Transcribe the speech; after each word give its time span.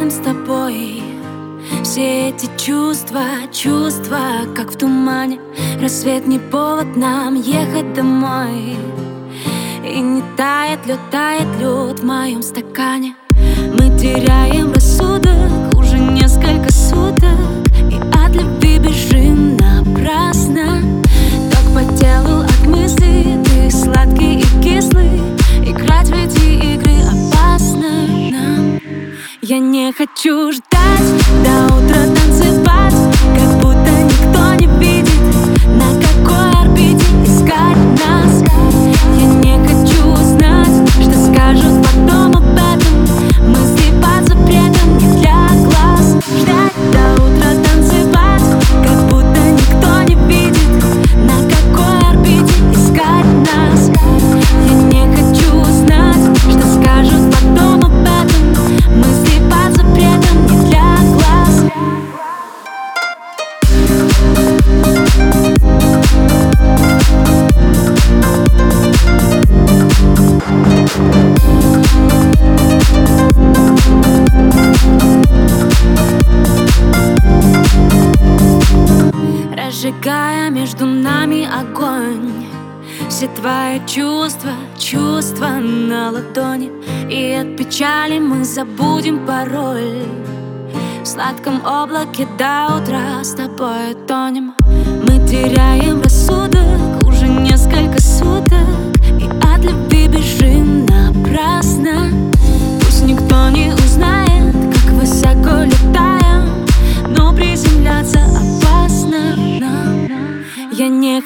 рядом 0.00 0.10
с 0.10 0.18
тобой. 0.24 1.02
Все 1.82 2.28
эти 2.28 2.48
чувства, 2.56 3.22
чувства, 3.52 4.46
как 4.56 4.70
в 4.70 4.78
тумане. 4.78 5.40
Рассвет 5.80 6.26
не 6.26 6.38
повод 6.38 6.96
нам 6.96 7.34
ехать 7.34 7.92
домой. 7.92 8.76
И 9.84 10.00
не 10.00 10.22
тает 10.36 10.86
лед, 10.86 10.98
тает 11.10 11.48
лед 11.60 12.00
в 12.00 12.04
моем 12.04 12.42
стакане. 12.42 13.14
Мы 13.72 13.98
теряем 13.98 14.72
рассудок 14.72 15.74
уже 15.78 15.98
несколько 15.98 16.72
суток. 16.72 17.59
Я 29.90 29.94
хочу 29.94 30.52
ждать. 30.52 31.24
До 31.42 31.74
утра 31.74 31.89
Разжигая 79.82 80.50
между 80.50 80.84
нами 80.84 81.48
огонь. 81.50 82.44
Все 83.08 83.28
твои 83.28 83.80
чувства, 83.86 84.52
чувства 84.78 85.58
на 85.58 86.10
ладони. 86.10 86.70
И 87.08 87.32
от 87.32 87.56
печали 87.56 88.18
мы 88.18 88.44
забудем 88.44 89.24
пароль. 89.24 90.04
В 91.02 91.06
сладком 91.06 91.64
облаке 91.64 92.28
до 92.36 92.76
утра 92.76 93.24
с 93.24 93.32
тобой 93.34 93.94
тонем. 94.06 94.54
Мы 94.66 95.26
теряем 95.26 95.59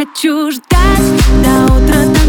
хочу 0.00 0.50
ждать 0.50 1.44
до 1.44 1.74
утра 1.74 2.19